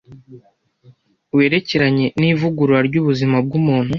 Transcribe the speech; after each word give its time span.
werekeranye 1.35 2.05
n’ivugurura 2.19 2.79
ry’ubuzima 2.87 3.35
bw’ 3.45 3.51
umuntu 3.59 3.89